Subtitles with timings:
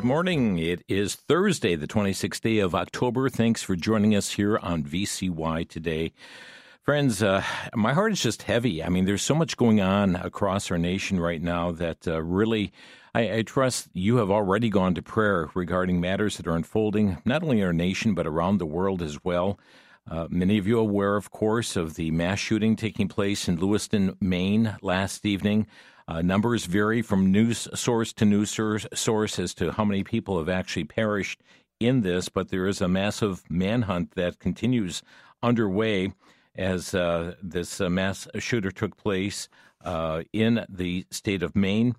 [0.00, 0.58] Good morning.
[0.58, 3.28] It is Thursday, the 26th day of October.
[3.28, 6.14] Thanks for joining us here on VCY today.
[6.82, 7.44] Friends, uh,
[7.74, 8.82] my heart is just heavy.
[8.82, 12.72] I mean, there's so much going on across our nation right now that uh, really,
[13.14, 17.42] I, I, trust you have already gone to prayer regarding matters that are unfolding, not
[17.42, 19.60] only in our nation, but around the world as well.
[20.10, 23.60] Uh, many of you are aware, of course, of the mass shooting taking place in
[23.60, 25.66] Lewiston, Maine last evening.
[26.10, 30.48] Uh, numbers vary from news source to news source as to how many people have
[30.48, 31.40] actually perished
[31.78, 35.04] in this, but there is a massive manhunt that continues
[35.40, 36.12] underway
[36.56, 39.48] as uh, this uh, mass shooter took place
[39.84, 41.94] uh, in the state of Maine.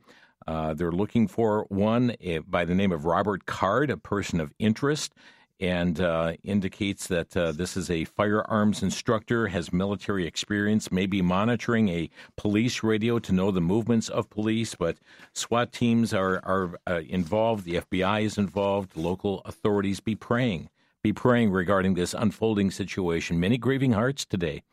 [0.46, 4.52] Uh, they're looking for one eh, by the name of Robert Card, a person of
[4.60, 5.14] interest
[5.62, 11.88] and uh, indicates that uh, this is a firearms instructor, has military experience, maybe monitoring
[11.90, 14.74] a police radio to know the movements of police.
[14.74, 14.98] But
[15.34, 17.66] SWAT teams are are uh, involved.
[17.66, 18.98] The FBI is involved.
[18.98, 20.70] Local authorities be praying,
[21.04, 23.40] be praying regarding this unfolding situation.
[23.40, 24.64] Many grieving hearts today,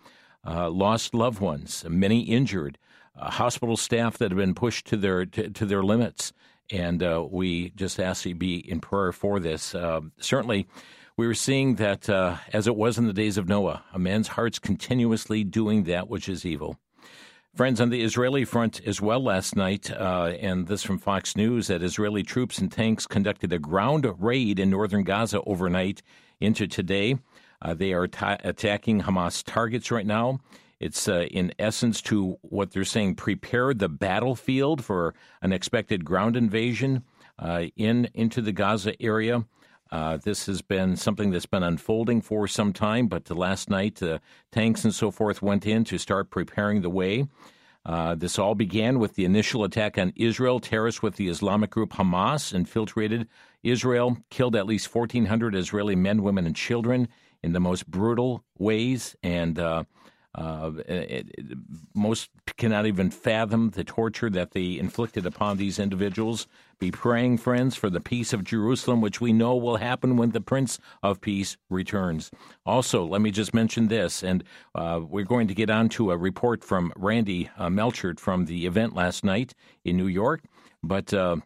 [0.47, 2.79] uh, lost loved ones, many injured,
[3.15, 6.33] uh, hospital staff that have been pushed to their to, to their limits.
[6.71, 9.75] And uh, we just ask you be in prayer for this.
[9.75, 10.67] Uh, certainly,
[11.17, 14.29] we were seeing that uh, as it was in the days of Noah, a man's
[14.29, 16.79] heart's continuously doing that which is evil.
[17.57, 21.67] Friends, on the Israeli front as well last night, uh, and this from Fox News,
[21.67, 26.03] that Israeli troops and tanks conducted a ground raid in northern Gaza overnight
[26.41, 27.17] into today.
[27.61, 30.39] Uh, they are ta- attacking Hamas targets right now.
[30.81, 36.37] It's uh, in essence to what they're saying prepare the battlefield for an expected ground
[36.37, 37.05] invasion
[37.39, 39.45] uh, in into the Gaza area.
[39.91, 44.19] Uh, this has been something that's been unfolding for some time, but last night uh,
[44.53, 47.27] tanks and so forth went in to start preparing the way.
[47.87, 50.61] Uh, this all began with the initial attack on Israel.
[50.61, 53.27] Terrorists with the Islamic group Hamas infiltrated
[53.63, 57.09] Israel, killed at least 1,400 Israeli men, women, and children
[57.43, 59.59] in the most brutal ways, and
[60.39, 61.59] uh, it, it,
[61.95, 66.47] most cannot even fathom the torture that they inflicted upon these individuals.
[66.79, 70.41] Be praying, friends, for the peace of Jerusalem, which we know will happen when the
[70.41, 72.31] Prince of Peace returns.
[72.65, 74.45] Also, let me just mention this, and
[74.77, 78.65] uh, we're going to get on to a report from Randy uh, Melchert from the
[78.65, 80.45] event last night in New York.
[80.85, 81.39] But uh,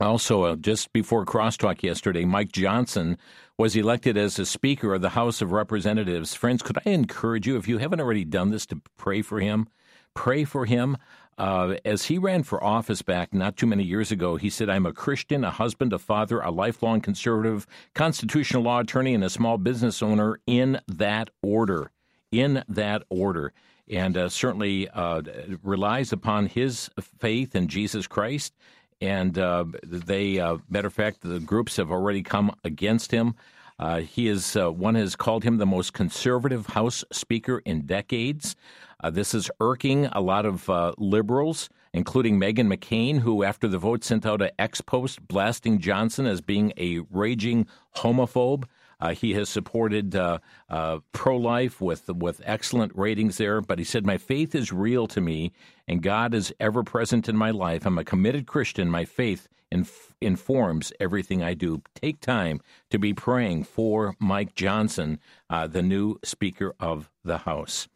[0.00, 3.16] also, uh, just before crosstalk yesterday, Mike Johnson
[3.58, 6.34] was elected as the Speaker of the House of Representatives.
[6.34, 9.68] Friends, could I encourage you, if you haven't already done this, to pray for him?
[10.14, 10.98] Pray for him.
[11.38, 14.86] Uh, as he ran for office back not too many years ago, he said, I'm
[14.86, 19.58] a Christian, a husband, a father, a lifelong conservative, constitutional law attorney, and a small
[19.58, 21.90] business owner in that order.
[22.32, 23.52] In that order.
[23.88, 25.22] And uh, certainly uh,
[25.62, 28.54] relies upon his faith in Jesus Christ
[29.00, 33.34] and uh, they, uh, matter of fact, the groups have already come against him.
[33.78, 38.56] Uh, he is uh, one has called him the most conservative House Speaker in decades.
[39.02, 43.78] Uh, this is irking a lot of uh, liberals, including Meghan McCain, who, after the
[43.78, 48.64] vote, sent out an X post blasting Johnson as being a raging homophobe.
[49.00, 50.38] Uh, he has supported uh,
[50.70, 53.60] uh, pro life with with excellent ratings there.
[53.60, 55.52] But he said, "My faith is real to me,
[55.86, 57.86] and God is ever present in my life.
[57.86, 58.90] I'm a committed Christian.
[58.90, 61.82] My faith inf- informs everything I do.
[61.94, 65.18] Take time to be praying for Mike Johnson,
[65.50, 67.88] uh, the new Speaker of the House."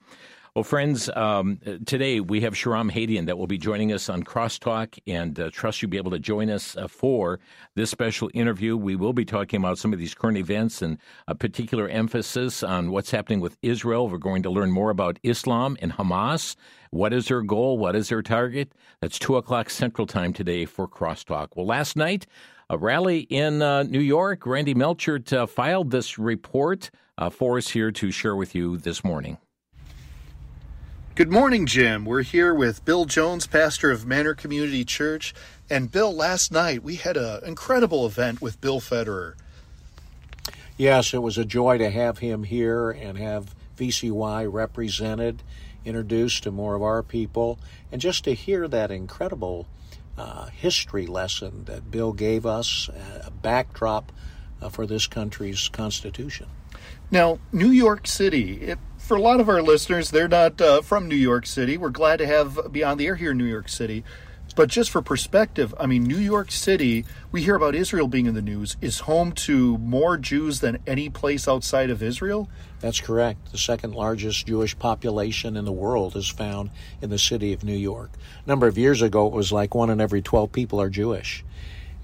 [0.57, 4.99] Well, friends, um, today we have Shahram Hadian that will be joining us on Crosstalk,
[5.07, 7.39] and uh, trust you'll be able to join us uh, for
[7.77, 8.77] this special interview.
[8.77, 12.91] We will be talking about some of these current events and a particular emphasis on
[12.91, 14.09] what's happening with Israel.
[14.09, 16.57] We're going to learn more about Islam and Hamas.
[16.91, 17.79] What is their goal?
[17.79, 18.73] What is their target?
[19.01, 21.51] That's 2 o'clock Central Time today for Crosstalk.
[21.55, 22.27] Well, last night,
[22.69, 24.45] a rally in uh, New York.
[24.47, 29.05] Randy Melchert uh, filed this report uh, for us here to share with you this
[29.05, 29.39] morning.
[31.17, 32.05] Good morning, Jim.
[32.05, 35.35] We're here with Bill Jones, pastor of Manor Community Church.
[35.69, 39.35] And Bill, last night we had an incredible event with Bill Federer.
[40.77, 45.43] Yes, it was a joy to have him here and have VCY represented,
[45.85, 47.59] introduced to more of our people,
[47.91, 49.67] and just to hear that incredible
[50.17, 52.89] uh, history lesson that Bill gave us,
[53.25, 54.13] a backdrop
[54.63, 56.47] uh, for this country's Constitution.
[57.11, 58.79] Now, New York City, it
[59.11, 61.77] for a lot of our listeners, they're not uh, from New York City.
[61.77, 64.05] We're glad to have Beyond the Air here in New York City.
[64.55, 68.35] But just for perspective, I mean, New York City, we hear about Israel being in
[68.35, 72.49] the news, is home to more Jews than any place outside of Israel.
[72.79, 73.51] That's correct.
[73.51, 76.71] The second largest Jewish population in the world is found
[77.03, 78.13] in the city of New York.
[78.47, 81.45] A number of years ago, it was like one in every 12 people are Jewish.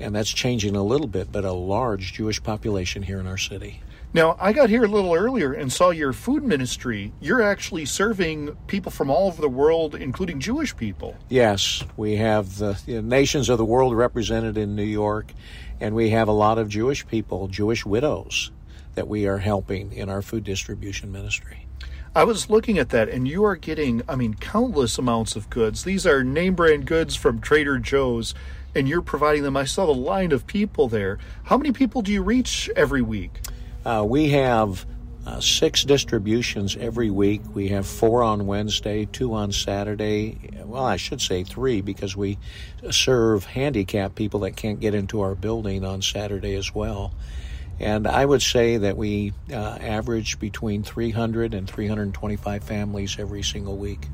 [0.01, 3.81] and that's changing a little bit, but a large Jewish population here in our city.
[4.17, 7.13] Now, I got here a little earlier and saw your food ministry.
[7.21, 11.15] You're actually serving people from all over the world, including Jewish people.
[11.29, 15.35] Yes, we have the, the nations of the world represented in New York,
[15.81, 18.53] and we have a lot of Jewish people, Jewish widows,
[18.95, 21.67] that we are helping in our food distribution ministry.
[22.15, 25.85] I was looking at that, and you are getting, I mean, countless amounts of goods.
[25.85, 28.35] These are name brand goods from Trader Joe's,
[28.75, 29.59] and you're providing them.
[29.59, 31.19] I saw the line of people there.
[31.45, 33.43] How many people do you reach every week?
[33.87, 34.85] Uh, we have
[35.27, 37.41] uh, six distributions every week.
[37.55, 40.51] We have four on Wednesday, two on Saturday.
[40.65, 42.37] Well, I should say three because we
[42.91, 47.15] serve handicapped people that can't get into our building on Saturday as well.
[47.79, 53.77] And I would say that we uh, average between 300 and 325 families every single
[53.77, 54.09] week.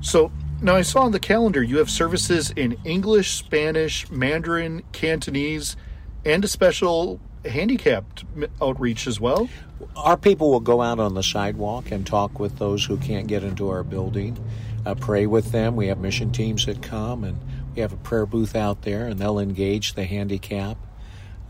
[0.00, 5.76] So now I saw on the calendar you have services in English, Spanish, Mandarin, Cantonese,
[6.24, 8.24] and a special handicapped
[8.60, 9.48] outreach as well?
[9.96, 13.44] Our people will go out on the sidewalk and talk with those who can't get
[13.44, 14.36] into our building,
[14.84, 15.76] uh, pray with them.
[15.76, 17.38] We have mission teams that come, and
[17.74, 20.76] we have a prayer booth out there, and they'll engage the handicap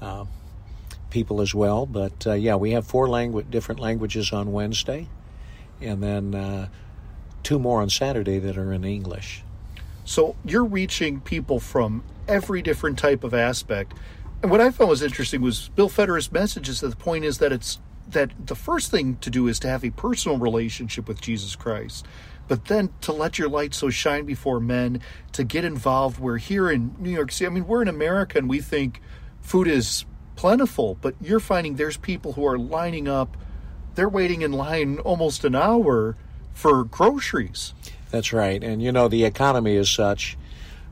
[0.01, 0.27] uh,
[1.11, 1.87] people as well.
[1.87, 5.09] But uh, yeah, we have four langu- different languages on Wednesday,
[5.81, 6.69] and then uh,
[7.43, 9.43] two more on Saturday that are in English.
[10.05, 13.93] So you're reaching people from every different type of aspect.
[14.41, 17.39] And what I found was interesting was Bill Federer's message is that the point is
[17.39, 21.21] that it's that the first thing to do is to have a personal relationship with
[21.21, 22.07] Jesus Christ.
[22.47, 25.03] But then to let your light so shine before men,
[25.33, 26.19] to get involved.
[26.19, 27.47] We're here in New York City.
[27.47, 29.03] I mean, we're in America and we think
[29.43, 30.07] food is
[30.37, 33.37] plentiful, but you're finding there's people who are lining up,
[33.97, 36.17] they're waiting in line almost an hour
[36.55, 37.75] for groceries.
[38.11, 38.63] That's right.
[38.63, 40.39] And you know, the economy is such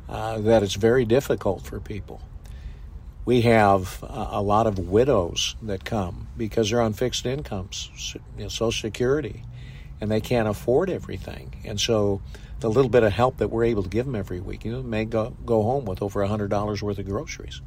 [0.09, 2.21] uh, that it's very difficult for people
[3.27, 7.91] we have a lot of widows that come because they're on fixed incomes,
[8.39, 9.43] you know, Social Security,
[10.01, 11.61] and they can't afford everything.
[11.65, 12.23] And so
[12.61, 14.83] the little bit of help that we're able to give them every week, you know,
[14.83, 17.61] may go, go home with over $100 worth of groceries.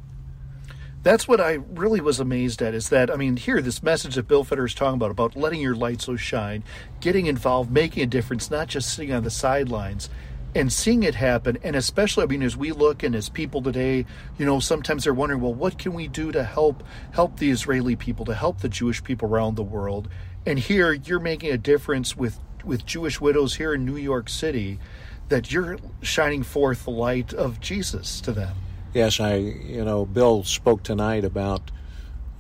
[1.03, 4.27] That's what I really was amazed at is that, I mean, here, this message that
[4.27, 6.63] Bill Federer is talking about, about letting your light so shine,
[7.01, 10.09] getting involved, making a difference, not just sitting on the sidelines
[10.55, 14.05] and seeing it happen and especially i mean as we look and as people today
[14.37, 17.95] you know sometimes they're wondering well what can we do to help help the israeli
[17.95, 20.09] people to help the jewish people around the world?
[20.45, 24.79] And here you're making a difference with with jewish widows here in new york city
[25.27, 28.55] that you're shining forth the light of jesus to them.
[28.93, 31.71] Yes i you know bill spoke tonight about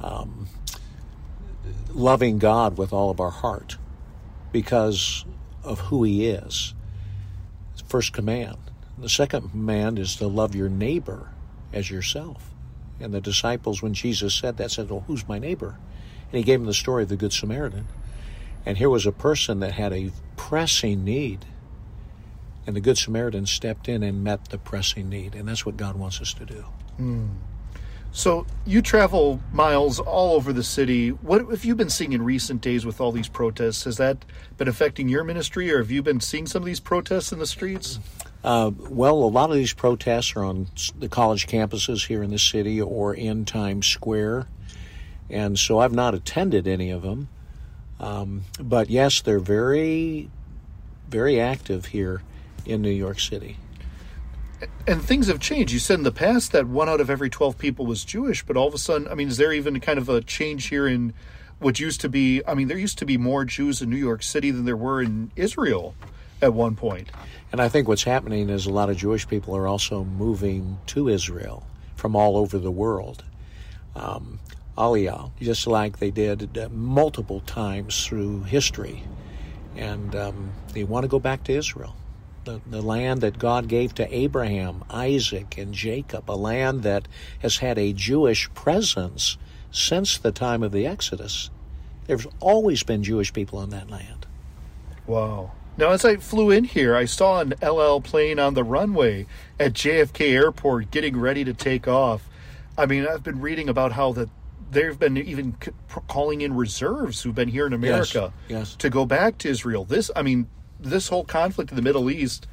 [0.01, 0.47] um,
[1.89, 3.77] loving god with all of our heart
[4.51, 5.25] because
[5.63, 6.73] of who he is
[7.87, 8.57] first command.
[8.97, 11.29] The second command is to love your neighbor
[11.71, 12.49] as yourself.
[12.99, 15.77] And the disciples, when Jesus said that, said, Well, who's my neighbor?
[16.31, 17.87] And he gave them the story of the Good Samaritan.
[18.65, 21.45] And here was a person that had a pressing need.
[22.67, 25.33] And the Good Samaritan stepped in and met the pressing need.
[25.33, 26.65] And that's what God wants us to do.
[26.99, 27.29] Mm.
[28.11, 31.09] So you travel miles all over the city.
[31.09, 33.83] What have you been seeing in recent days with all these protests?
[33.83, 34.25] Has that
[34.57, 37.47] been affecting your ministry, or have you been seeing some of these protests in the
[37.47, 37.99] streets?
[38.43, 42.39] Uh, well, a lot of these protests are on the college campuses here in the
[42.39, 44.47] city or in Times Square,
[45.29, 47.29] and so I've not attended any of them.
[47.99, 50.29] Um, but yes, they're very,
[51.09, 52.23] very active here
[52.65, 53.57] in New York City
[54.87, 55.71] and things have changed.
[55.71, 58.57] You said in the past that one out of every 12 people was Jewish, but
[58.57, 61.13] all of a sudden, I mean, is there even kind of a change here in
[61.59, 62.41] what used to be?
[62.47, 65.01] I mean, there used to be more Jews in New York City than there were
[65.01, 65.95] in Israel
[66.41, 67.09] at one point.
[67.51, 71.09] And I think what's happening is a lot of Jewish people are also moving to
[71.09, 73.23] Israel from all over the world.
[73.95, 74.39] Um,
[74.77, 79.03] Aliyah, just like they did uh, multiple times through history.
[79.75, 81.95] And um, they want to go back to Israel
[82.45, 87.07] the, the land that God gave to Abraham, Isaac, and Jacob, a land that
[87.39, 89.37] has had a Jewish presence
[89.71, 91.49] since the time of the Exodus.
[92.07, 94.25] There's always been Jewish people on that land.
[95.05, 95.51] Wow.
[95.77, 99.27] Now, as I flew in here, I saw an El Al plane on the runway
[99.59, 102.27] at JFK Airport getting ready to take off.
[102.77, 104.29] I mean, I've been reading about how that
[104.71, 105.55] they've been even
[106.07, 108.75] calling in reserves who've been here in America yes, yes.
[108.75, 109.85] to go back to Israel.
[109.85, 110.47] This, I mean,
[110.79, 112.47] this whole conflict in the Middle East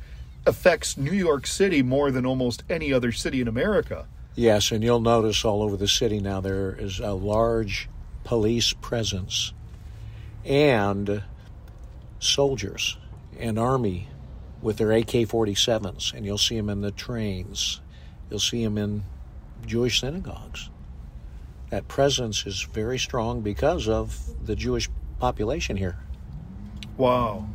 [0.47, 4.07] affects New York City more than almost any other city in America.
[4.35, 7.89] Yes, and you'll notice all over the city now there is a large
[8.25, 9.53] police presence
[10.45, 11.23] and
[12.19, 12.97] soldiers
[13.39, 14.09] and army
[14.63, 17.81] with their AK 47s, and you'll see them in the trains.
[18.31, 19.05] You'll see them in
[19.65, 20.71] Jewish synagogues.
[21.71, 25.99] That presence is very strong because of the Jewish population here.
[26.97, 27.47] Wow.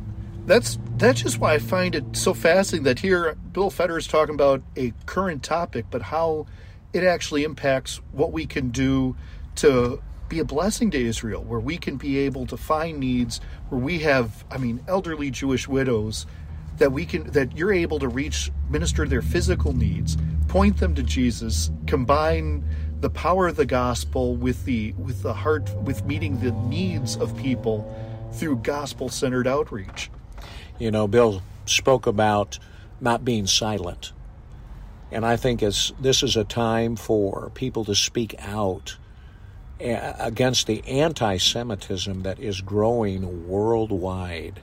[0.44, 4.34] That's that's just why I find it so fascinating that here Bill Federer is talking
[4.34, 6.46] about a current topic, but how
[6.92, 9.16] it actually impacts what we can do
[9.56, 13.80] to be a blessing to Israel, where we can be able to find needs, where
[13.80, 16.26] we have, I mean, elderly Jewish widows
[16.78, 20.16] that we can that you're able to reach minister their physical needs,
[20.48, 22.64] point them to Jesus, combine
[23.00, 27.36] the power of the gospel with the with the heart with meeting the needs of
[27.36, 27.94] people
[28.32, 30.10] through gospel centered outreach.
[30.78, 32.58] You know, Bill spoke about
[33.00, 34.12] not being silent.
[35.10, 38.96] And I think as this is a time for people to speak out
[39.78, 44.60] eh, against the anti Semitism that is growing worldwide.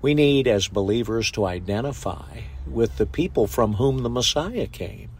[0.00, 5.10] We need, as believers, to identify with the people from whom the Messiah came.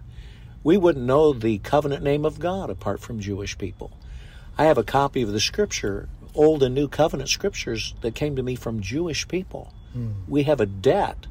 [0.62, 3.92] We wouldn't know the covenant name of God apart from Jewish people.
[4.56, 8.42] I have a copy of the scripture, Old and New Covenant scriptures, that came to
[8.42, 9.72] me from Jewish people.
[9.96, 10.14] Mm.
[10.28, 11.26] We have a debt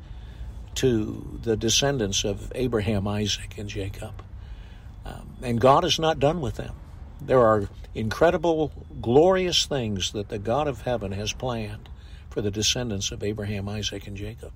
[0.75, 4.23] to the descendants of Abraham, Isaac, and Jacob.
[5.05, 6.75] Um, and God is not done with them.
[7.21, 11.89] There are incredible, glorious things that the God of heaven has planned
[12.29, 14.51] for the descendants of Abraham, Isaac, and Jacob.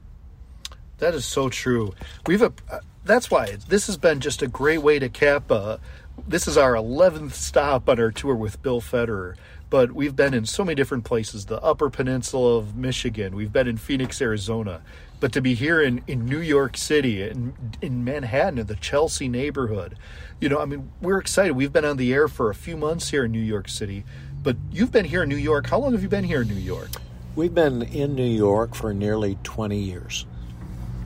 [0.98, 1.94] That is so true.
[2.26, 5.52] We've a, uh, that's why this has been just a great way to cap.
[5.52, 5.78] Uh,
[6.26, 9.36] this is our 11th stop on our tour with Bill Federer
[9.70, 13.68] but we've been in so many different places the upper peninsula of michigan we've been
[13.68, 14.82] in phoenix arizona
[15.20, 19.28] but to be here in, in new york city in, in manhattan in the chelsea
[19.28, 19.98] neighborhood
[20.40, 21.54] you know, I mean, we're excited.
[21.54, 24.04] We've been on the air for a few months here in New York City,
[24.44, 25.68] but you've been here in New York.
[25.68, 26.90] How long have you been here in New York?
[27.36, 30.28] We've been in New York for nearly 20 years.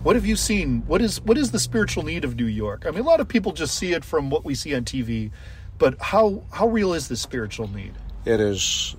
[0.03, 0.81] What have you seen?
[0.87, 2.85] What is what is the spiritual need of New York?
[2.87, 5.29] I mean, a lot of people just see it from what we see on TV,
[5.77, 7.93] but how how real is the spiritual need?
[8.25, 8.95] It is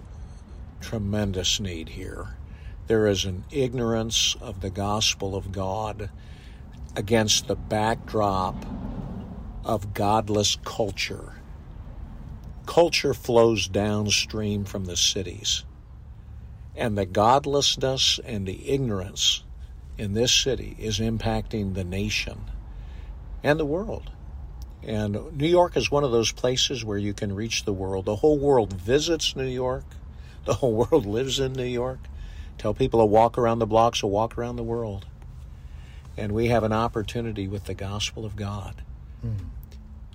[0.81, 2.37] tremendous need here.
[2.87, 6.09] There is an ignorance of the gospel of God
[6.95, 8.65] against the backdrop
[9.65, 11.35] of godless culture.
[12.67, 15.65] Culture flows downstream from the cities.
[16.77, 19.43] And the godlessness and the ignorance
[19.99, 22.51] in this city is impacting the nation
[23.43, 24.11] and the world.
[24.83, 28.05] And New York is one of those places where you can reach the world.
[28.05, 29.85] The whole world visits New York.
[30.45, 32.01] The whole world lives in New York.
[32.59, 35.07] Tell people to walk around the blocks to walk around the world.
[36.17, 38.83] And we have an opportunity with the gospel of God
[39.25, 39.37] mm.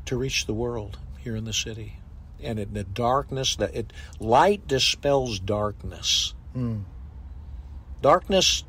[0.06, 2.00] to reach the world here in the city.
[2.44, 6.34] And in the darkness, that it light dispels darkness.
[6.56, 6.84] Mm.
[8.02, 8.64] Darkness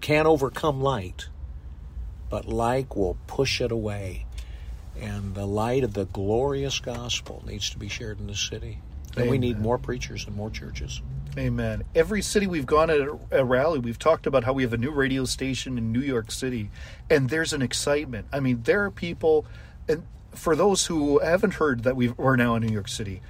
[0.00, 1.28] can't overcome light,
[2.28, 4.26] but light will push it away.
[5.00, 8.80] And the light of the glorious gospel needs to be shared in the city.
[9.12, 9.30] And Amen.
[9.30, 11.00] we need more preachers and more churches.
[11.38, 11.84] Amen.
[11.94, 14.90] Every city we've gone at a rally, we've talked about how we have a new
[14.90, 16.70] radio station in New York City,
[17.08, 18.26] and there's an excitement.
[18.32, 19.46] I mean, there are people
[19.88, 23.20] and for those who haven't heard that we are now in New York City,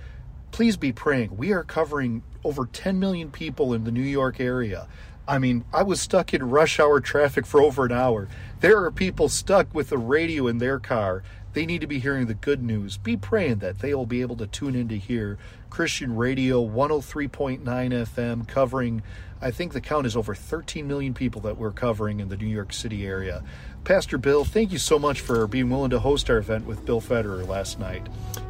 [0.50, 1.36] please be praying.
[1.36, 4.86] We are covering over 10 million people in the New York area.
[5.28, 8.28] I mean, I was stuck in rush hour traffic for over an hour.
[8.60, 11.22] There are people stuck with the radio in their car.
[11.52, 12.96] They need to be hearing the good news.
[12.96, 17.60] Be praying that they will be able to tune in to hear Christian Radio 103.9
[17.62, 19.02] FM covering,
[19.40, 22.46] I think the count is over 13 million people that we're covering in the New
[22.46, 23.42] York City area.
[23.84, 27.00] Pastor Bill, thank you so much for being willing to host our event with Bill
[27.00, 28.06] Federer last night.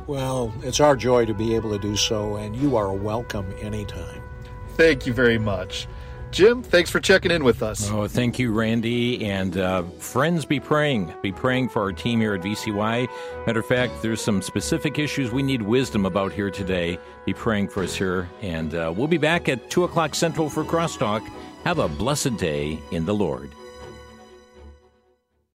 [0.07, 4.23] Well, it's our joy to be able to do so, and you are welcome anytime.
[4.71, 5.87] Thank you very much.
[6.31, 7.91] Jim, thanks for checking in with us.
[7.91, 9.27] Oh, thank you, Randy.
[9.27, 11.13] And uh, friends, be praying.
[11.23, 13.09] Be praying for our team here at VCY.
[13.47, 16.99] Matter of fact, there's some specific issues we need wisdom about here today.
[17.27, 18.29] Be praying for us here.
[18.43, 21.29] And uh, we'll be back at 2 o'clock Central for Crosstalk.
[21.65, 23.51] Have a blessed day in the Lord.